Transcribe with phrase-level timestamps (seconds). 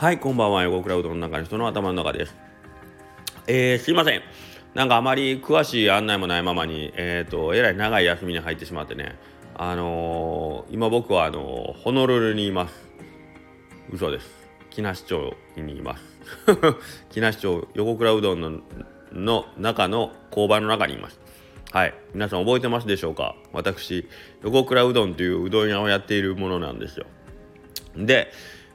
[0.00, 0.62] はい、こんばんは。
[0.62, 2.34] 横クラウドの中の人の頭の中です。
[3.46, 4.22] えー、すいません。
[4.72, 9.18] なんかあまり詳しい案内もないままに、えっ、ー、と、えらい長い休みに入ってしまってね。
[9.54, 12.88] あのー、今僕はあのホノルルにいます。
[13.92, 14.30] 嘘です。
[14.70, 16.02] 木梨町にいます。
[17.12, 18.60] 木梨町横倉うどんの
[19.12, 21.20] の中の工場の中にいます。
[21.72, 21.92] はい。
[22.14, 23.36] 皆さん覚えてますでしょうか？
[23.52, 24.08] 私、
[24.42, 27.04] 横倉うどんといううどん屋をやっているものなんですよ。
[27.96, 28.32] で、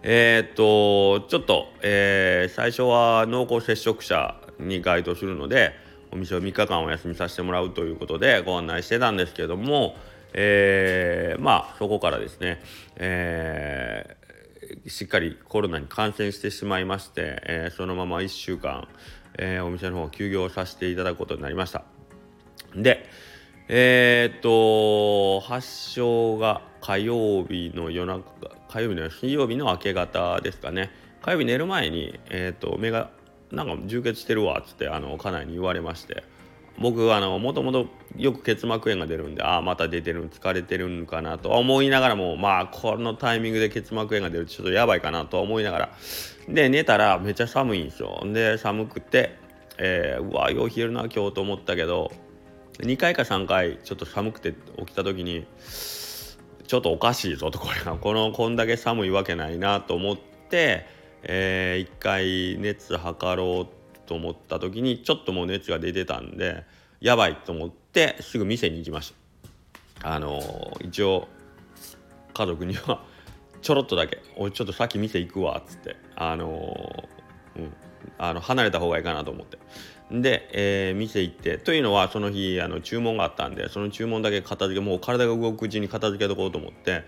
[0.07, 5.73] えー、っとちょっと、えー、最初は濃厚接触者に該当するので
[6.11, 9.95] お店を3日間お休みさせてもらうということでご案内してたんですけども、
[10.33, 12.61] えー、まあそこからですね、
[12.97, 18.87] えー、しっかりコロナに感染してしまいまして、えー、そのまま1週間、
[19.39, 21.83] えお店の方休業させていただくことになりました。
[22.75, 23.09] で
[23.67, 30.91] えー、っと発症が火曜日の夜中火曜日の水曜日の明け方ですかね。
[31.21, 33.09] 火曜日寝る前に、えーと、目が
[33.49, 36.25] なんか充血してるわっつってあの家内に言われまして。
[36.77, 37.87] 僕あのもともと
[38.17, 45.89] よく結膜炎が出るんでああまた出てる疲れてるんかなと思いながらもまあこのタイミングで結膜炎が出るとちょっとやばいかなと思いながら。
[46.49, 48.21] で寝たらめっちゃ寒いんですよ。
[48.25, 49.37] で寒くて、
[49.77, 52.11] えー、うわよう冷えるな今日と思ったけど
[52.79, 55.47] 2回か3回ちょっと寒くて起きた時に
[56.67, 60.85] ちょっとおかしいぞとこれがこのこんだけ寒いわけないなと思って、
[61.23, 66.63] えー、一回熱測ろうと思った時にちょっともう熱が出てたんで
[67.01, 69.13] やばいと思ってすぐ店に行きまし
[70.01, 70.09] た。
[70.11, 71.27] あのー、一応
[72.33, 73.03] 家族には
[73.61, 75.95] ちょろっとだけ「おいちょっとさっき店行くわ」っつって。
[76.15, 77.73] あのー、うん。
[78.17, 79.57] あの離れた方がいいかなと思って。
[80.11, 81.57] で、えー、店行って。
[81.57, 87.03] というのはその日あの注文があったんでその注文だけ片付けもう体が動くうちに片付けとこうと思って、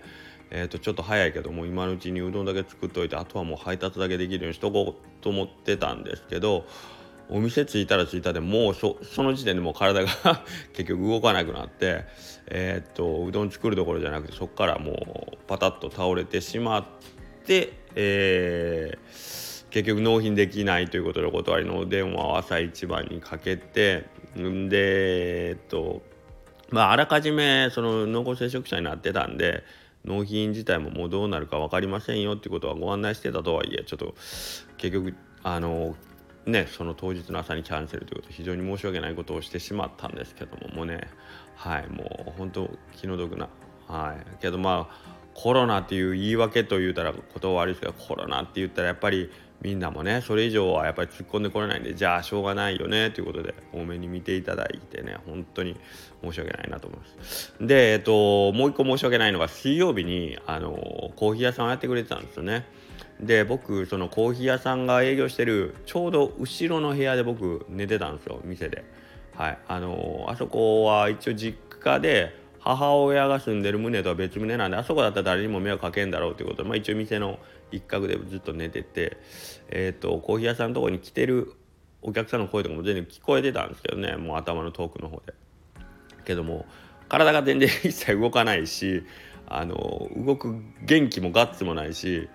[0.50, 6.66] えー、とちょっと早いけども今のうちにうどんだけ作っといてあとはもう配達だけできるようにしとこうと思ってたんですけど
[7.30, 10.08] お店着いたら着いたでもうその時点でもう体が
[10.72, 12.04] 結局動かなくなって
[12.50, 16.84] えー、とうどん作るどころじゃなくてそこからもうパタッと倒れてしまっ
[17.44, 24.06] てえー結局納品できないということでお断りのお電話を朝一番にかけて
[24.38, 26.02] んでえっと
[26.70, 29.64] まああらかじめその濃厚接触者になってたんで
[30.04, 34.14] 納品自体ももうどうなるか分かりませんよっていうことはご案内してたとはいえちょっと
[34.78, 35.94] 結局あの
[36.46, 41.08] ねその当日の朝にキャンセルということ非常に申し訳ないことをしてしまったんですけどももうね
[41.56, 43.48] はいもう本当気の毒な
[43.86, 49.30] はいけどまあコロナっていう言い訳と言うたら言葉悪いですけどコロナって言ったらやっぱり
[49.60, 55.76] みんなもねそれ以上はやっぱり突っ込んでこれないんでじゃあしょうがないよねということで多めに見ていただいてね本当に
[56.22, 57.54] 申し訳ないなと思います。
[57.60, 60.72] でえっともう一個申し訳ないのが水曜日にあの
[61.16, 62.66] コーヒー屋さんをやってくれてたんですよね。
[63.20, 68.84] で僕そのコーヒー屋さんが営業してるちょうど後ろの部屋で僕寝てたんですよ店で。
[69.34, 69.58] はい。
[69.66, 77.38] あのあそこは一応実家で母親が住んでる棟とは別棟なんであそこだったら誰にも迷惑かけんだろうということで、まあ、一応店の
[77.70, 79.18] 一角でずっと寝てて、
[79.68, 81.54] えーと、コーヒー屋さんのとこに来てる
[82.02, 85.34] お客さんの声とかも全然聞こえてたんですけどねもう頭の遠くの方で。
[86.24, 86.66] けども
[87.08, 89.04] 体が全然 一切動かないし
[89.46, 92.28] あの動く元気もガッツもないし、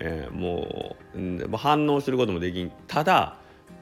[0.00, 3.38] えー、もう、反応することもできんただ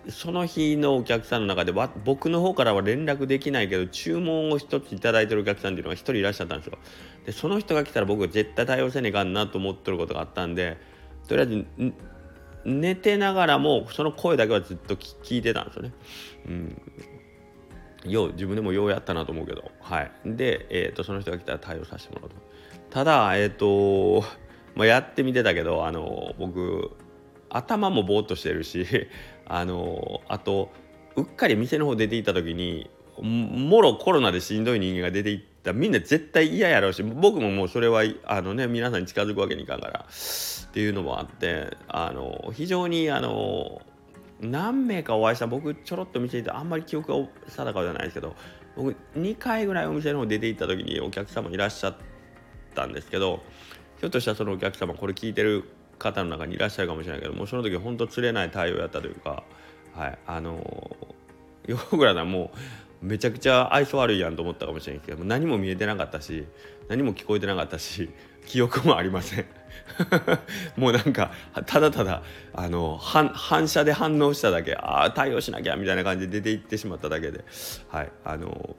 [0.09, 1.73] その日のお客さんの中で
[2.05, 6.79] 僕の方からは連絡できないけど注文を一つ頂いてるお客さんっていうのが一人いらっしゃったんですよ。
[7.25, 10.77] でその人が来たら僕は絶対対応せねえかんなと思ってることがあったんで
[11.27, 11.67] とりあえず
[12.65, 15.93] 寝てながらもその声だけはずっと聞いてたんですよね。
[16.47, 16.83] うん。
[18.05, 19.71] よう自分でもようやったなと思うけど。
[19.81, 20.11] はい。
[20.25, 22.37] で、えーと、その人が来たら対応させてもらうと。
[22.91, 24.25] ただえっ、ー、と、
[24.75, 26.91] まあ、やってみてたけどあの僕
[27.49, 28.87] 頭もぼーっとしてるし
[29.47, 30.71] あのあと
[31.17, 43.83] うっかり店の方出て行った時にもろコロナでしんどい人間が出て行ってたみんな絶対嫌やろうし僕ももうそれはあのね皆さんに近づくわけにいかんからっていうのもあってあの非常にあの
[44.41, 48.35] 何名かお会いした僕ちょろっと見ていてあんまり記憶が定かじゃないですけど
[48.77, 51.97] 僕2回ぐらいお店の方出て行った時にお客様いらっしゃっ
[52.75, 53.43] たんですけど
[53.99, 55.65] ひょっとしたらそのお客様これ聞いてる
[55.99, 59.43] 方の中にいらっしゃるかもしれないけどもうその時本当釣れない対応やったというか
[59.95, 60.97] はいあの
[61.67, 62.31] 横倉さん。
[62.31, 62.51] も
[63.03, 66.47] うめちゃくちゃ愛想悪いやんと思ったかもしれないですけど何も見えてなかったし
[66.89, 68.11] 何も聞こえてなかったし
[68.47, 69.45] 記憶もありません。
[70.77, 71.31] もうなんか
[71.67, 72.23] ただただ
[72.55, 77.45] あの反射で反応しただけああ対応しなきゃみたいな感じで出て行ってしまっただけで。
[77.89, 78.77] はいあの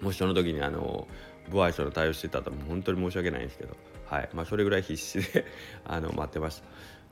[0.00, 1.08] もしその時にあの
[1.50, 3.76] 不愛想の対応してたら本当に申し訳ないんですけど。
[4.08, 5.44] はいまあ、それぐらい必死で
[5.84, 6.64] あの待ってました。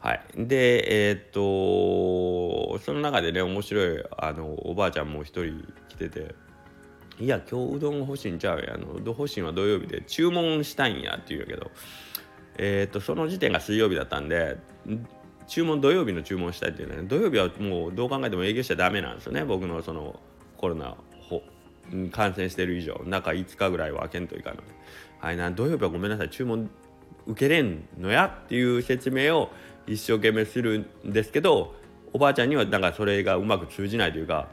[0.06, 0.20] はい。
[0.37, 6.37] でえー、っとその中でね面白いあのおばあちゃんも一人来てて
[7.19, 8.61] 「いや今日うどん欲しいんちゃう？
[8.61, 11.73] やあのうどん欲しいのは土曜日で注文したいんや」って言うんやけど
[12.56, 14.58] えー、っとその時点が水曜日だったんで
[15.49, 19.44] 注文土曜日の注文したいっていう、ね、土曜日はもうどう考えても営業しちゃダメなんですよね。
[19.44, 20.20] 僕のその
[20.56, 20.97] コロナ
[22.12, 24.69] 感染してる以上中5日ぐらいは開けんといかんので、
[25.19, 26.70] はい、な土曜日はごめんなさい注文
[27.26, 29.50] 受けれんのやっていう説明を
[29.86, 31.74] 一生懸命するんですけど
[32.12, 34.48] おばあちゃんにはなんかそれがうまく通じないというか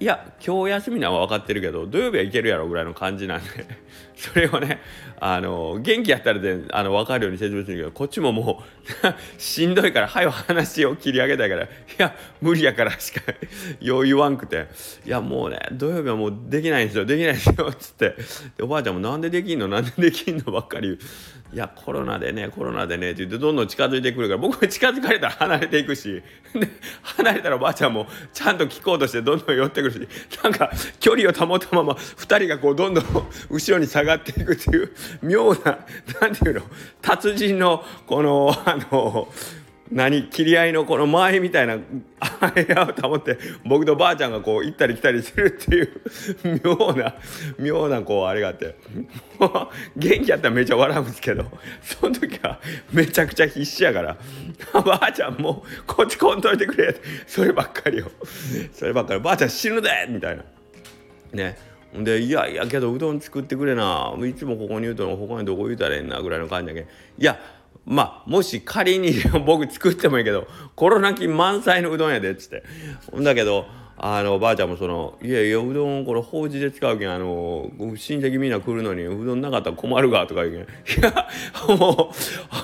[0.00, 3.48] いや今日休みなのは分かってるけど土曜日は行けるやろぐらいの感じなんで
[4.14, 4.80] それをね
[5.18, 8.62] あの元気やったらであの分かるように説明するけどこっちもも
[9.04, 11.68] う しんどいから早話を切り上げたいからい
[11.98, 13.22] や無理やからしか
[13.80, 14.68] よう言わんくて
[15.04, 18.14] いやもうね土曜日はもうできないんですよできないんですよっつって。
[18.62, 20.96] おばあちゃんもなんでできんのなんでできんのばっかり
[21.50, 26.22] いやコロナでねコロナでねって言ってどんどん近づいてくるから僕も近づかれたら離れていくし
[26.52, 26.68] で
[27.02, 30.08] 離れたらおばあちゃんもちゃんと聞こうとしてどんどん寄ってくるし
[30.44, 33.04] なんか距離を保ったまま2人がこうどんどん
[33.50, 34.92] 後ろに下がっていくっていう
[35.22, 35.78] 妙な
[36.20, 36.62] 何ていうの
[37.00, 39.28] 達人のこのあの
[39.90, 41.78] 何切り合いのこの間合いみたいな
[42.20, 47.14] あれを保って僕とばあちゃんがこう行ったり来たりするっていう妙な
[47.58, 48.76] 妙なこうあれがあって
[49.96, 51.46] 元気やったらめっちゃ笑うんですけど
[51.82, 52.60] その時は
[52.92, 54.16] めちゃくちゃ必死やから
[54.72, 56.94] ばあちゃんもうこっちこんといてくれ
[57.26, 58.10] そればっかりよ
[58.72, 60.44] そればっかりばあちゃん死ぬでみたいな。
[61.32, 61.56] ね。
[61.94, 64.14] でいやいやけどうどん作ってくれな。
[64.26, 66.86] いつもここに言うと他にどこ言うたらええんなぐらいの感じだけ
[67.18, 67.38] いや
[67.86, 69.12] まあもし仮に
[69.46, 72.62] 僕作ってもいいけどコロナ菌満載のうどんやでっつって。
[73.18, 73.66] んだけど
[74.00, 81.00] あのおばあちゃんもその「いやいやうどんこれ法事で使うけんあの親戚みんな来るのにうどんなかったら困るが」とか言うけん。
[81.00, 81.26] いや
[81.76, 82.12] も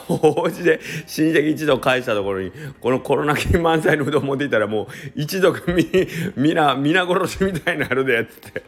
[0.08, 4.86] う法事で親戚一同返したところにこのコロナ菌満載のうどん持っていたらもう
[5.16, 5.88] 一族み
[6.36, 8.62] 皆皆殺しみたいになるでっつって。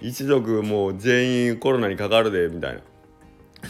[0.00, 2.80] 一族もう全員コロナにかかるでみたいな。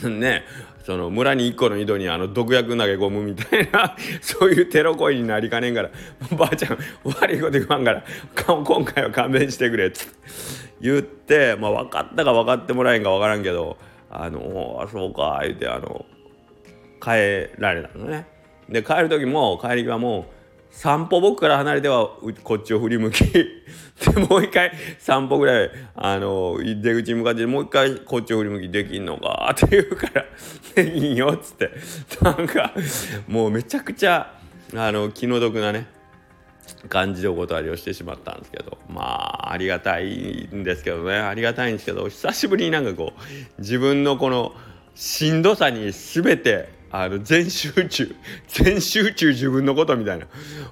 [0.08, 0.44] ね
[0.84, 5.90] その村に1個の井戸にあの毒薬投げ込むみたいな そういうテロ行為になりかねんから
[6.36, 8.04] ばあちゃん悪いこと言わんから
[8.44, 10.14] 今回は勘弁してくれっつって
[10.80, 13.78] 言ってまあ分かったか分かってもらえんか分からんけど
[14.10, 16.06] あのあそうか言ってあの
[17.00, 18.26] 帰られたのね。
[18.68, 20.26] で帰る時も帰り際も
[20.76, 22.10] 散歩僕から離れては
[22.44, 23.46] こっちを振り向きで
[24.28, 30.26] もう一回散歩ぐらいあの出口に向かってもう一回こっちを振り向きできんのかって言うから
[30.84, 31.70] 「いいよ」っつって。
[32.20, 32.74] なんか
[33.26, 34.34] もうめちゃくちゃ
[34.74, 35.86] あの気の毒なね
[36.90, 41.14] 感じでお断りをしてしまったんですけどまあありがたいんですけどね。
[41.14, 44.52] ありがたいんですけど久しぶりになんかこう自分のこの
[44.94, 48.14] しんどさに全てあの全集中
[48.48, 50.26] 全集中自分のことみたいな。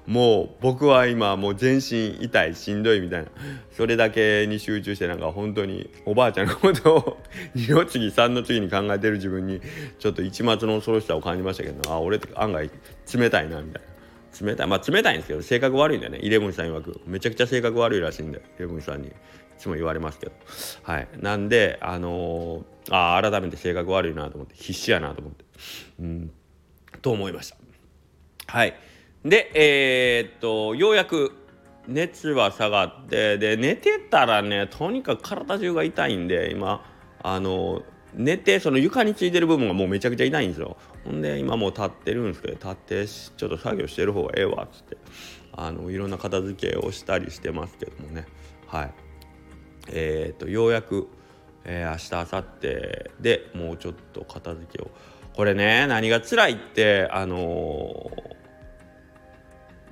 [0.07, 3.29] もう僕は今もう全身痛いしんどいみたいな。
[3.73, 7.23] それだけに集中してなんか本当におばあちゃんのことを
[7.57, 9.61] 2の 次3の次に考えてる自分に
[9.99, 12.71] ちょっと一末の恐ろしさを感じましたけどあ俺って案外
[13.13, 13.95] 冷たいなみたいな。
[14.47, 14.67] 冷たい。
[14.67, 16.19] まあ冷たいんですけど性格悪いんだよね。
[16.23, 17.01] イレブンさん曰く。
[17.07, 19.09] めちゃくちゃ性格悪いらしいんでイレブンさんに。
[19.09, 20.33] いつも言われますけど。
[20.83, 21.09] はい。
[21.21, 25.44] なんであのー、あ改めて性格悪いなと思って必死やなと思って。
[26.01, 26.31] うん、
[27.03, 27.57] と思いました。
[28.47, 28.75] はい。
[29.25, 31.33] でえー、っとようやく
[31.89, 36.85] 熱は下がってで寝てたらねとにかく体中が痛いんで今
[37.23, 37.83] あの
[38.15, 40.77] 寝てその床についてる部分がもうめちゃくちゃ痛いんですよ。
[41.05, 44.97] ほんで今もう立ってるんですけど立ってちょっと作業してる方がええわっつって。
[45.57, 48.27] あのいろんな片付けをしたりしてますけどもね。
[48.67, 48.93] はい。
[49.89, 51.09] えー、っとようやく、
[51.65, 54.91] えー、明日明後日でもうちょっと片付けを
[55.35, 58.11] これね何が辛いってあの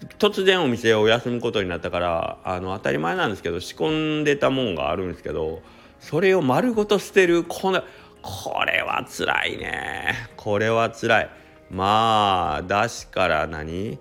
[0.00, 5.62] ー、突然お店を休むことになったからあの当たり前なんですけど仕込んでたもんがあるんですけど
[6.00, 7.82] それを丸ごと捨てるこの
[8.22, 10.14] これは辛いね。
[10.37, 11.30] これは辛い。
[11.70, 13.99] まあだしから何？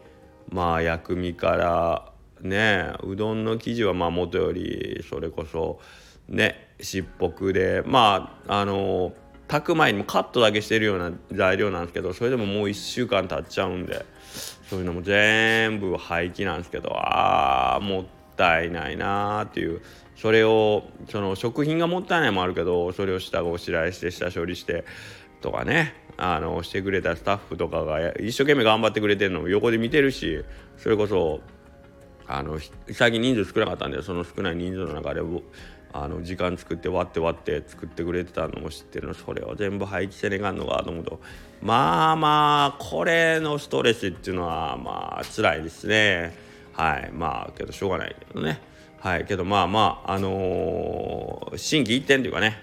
[0.49, 5.79] まあ薬味からねうどんの生地はまあ元よりそれこそ
[6.27, 9.13] ねしっぽくでまああの
[9.51, 14.05] 炊く前にもカットだけしてるような材料なんですけどそれでももう1週間経っちゃうんで
[14.69, 18.05] そういうのも全部廃棄なんですけどあーもっ
[18.37, 19.81] たいないなーっていう。
[20.15, 24.85] それをその食品がもったいないもあるけどそれを下ごしらえして下処理して
[25.41, 30.45] とかねあのしてくれたスタッフとかが一生懸命頑張ってくれてるのを横で見てるし
[30.77, 31.39] それこそ
[32.27, 32.59] あの
[32.91, 35.21] 最近人数少なかったんでその少ない人数の中で
[35.93, 41.19] あの時間作って割って割って作ってくれてたのも知ってるのそれを全部廃棄せねえかんのかと思うと
[41.61, 46.33] まあまあこれのストレスっていうのはまあ辛いですね。
[46.73, 47.11] はい。
[47.13, 48.59] まあけどしょうがないけどね。
[48.99, 49.25] はい。
[49.25, 52.57] けどまあまああのー、心機一転というかね。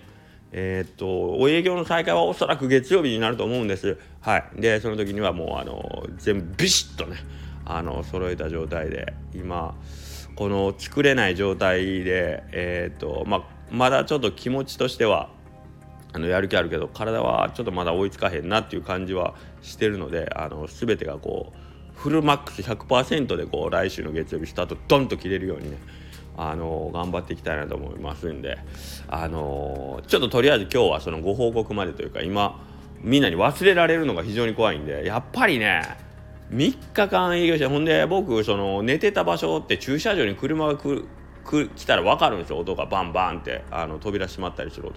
[0.50, 3.98] えー、っとお営業の再開はおそらく月曜日になると思うんです。
[4.20, 4.44] はい。
[4.56, 7.18] でその時にはもうあの全部ビシッとね
[7.64, 9.76] あの揃えた状態で今
[10.38, 13.42] この作れない状態でえー、とまあ
[13.72, 15.30] まだちょっと気持ちとしては
[16.12, 25.78] あのやる気あるけど体はちょっとまだ追いつかへんなっていう感じはしてるのであの全てがこうフルマックス100%でこう来週の月曜日スタートドンと切れるようにね
[26.36, 28.58] あの頑張っていきたいなと思いますんで
[29.08, 32.64] あのちょっととりあえず今日はそのご報告までというか今
[33.00, 36.07] みんなに忘れられるのが非常に怖いんでやっぱりね
[36.50, 41.04] 3日間営業してほんで僕その寝てた場所って駐車場に車が来
[41.74, 44.96] 来たら分かるんですよ音がバンバンってあの扉閉まったりする音。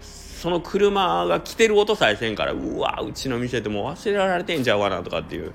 [0.00, 5.52] その車が来てる音さえせんからうわうちの店ってもう忘れられてんちゃうかなとかっていう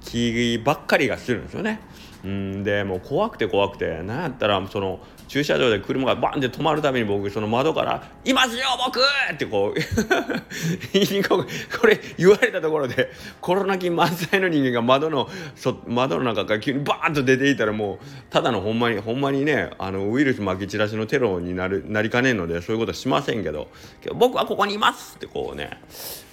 [0.00, 1.80] 気ばっかりがするんですよね。
[2.24, 5.00] うんでもう怖くて怖くてなんやったらその
[5.32, 9.00] 駐車場で車がバンって止まるたびに僕その窓から「いますよ僕!」
[9.32, 9.80] ってこう
[11.80, 13.10] これ言われたところで
[13.40, 17.98] コロナ菌満載の人間が窓のそ窓の中から急にバーンと出ていたらもう
[18.28, 23.68] ただのほんまにほんまにねあのウイルスまき散らしのテロになるなりかねんのでそういうことはしませんけど
[24.12, 25.70] 僕はここにいますってこうね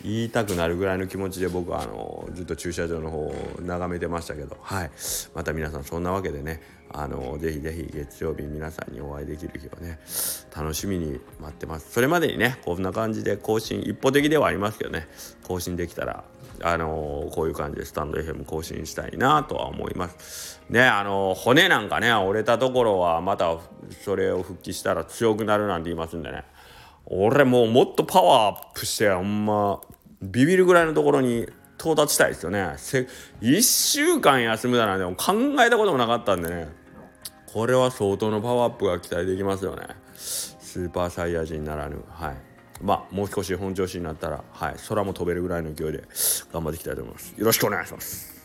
[0.04, 4.92] 言いたくなるぐらいの気持ちで僕はあのずっと駐車場の方を眺めてましたけどはい
[5.34, 10.00] また皆さんそんなわけでねあのぜひぜひ月曜日皆さんにお会いできる日をね
[10.56, 11.92] 楽しみに待ってます。
[11.92, 15.08] それまでにねこんな感じで更新一方的ではありますけどね
[15.44, 16.24] 更新できたら
[16.62, 20.62] あのこういう感じでスタンド FM 更新したいなとは思います。
[20.70, 23.58] ねあの骨なんかね折れたところはまた
[24.04, 26.44] それを復帰したら強くなるなんて言いますんでね。
[27.06, 29.82] 俺もうもっとパワーアップしてほんま
[30.22, 31.48] ビビるぐらいのところに
[31.80, 32.60] 到達したいですよね。
[33.42, 35.34] 1週間休むだなんて考
[35.64, 36.68] えたこともなかったんでね。
[37.52, 39.88] これは相当のパワーアップが期待できますよね。
[40.14, 42.04] スーパーサイヤ人ならぬ。
[42.10, 42.36] はい。
[42.82, 44.76] まあもう少し本調子になったらはい。
[44.88, 46.04] 空も飛べるぐらいの勢いで
[46.52, 47.34] 頑張っていきたいと思います。
[47.38, 48.39] よろしくお願いします。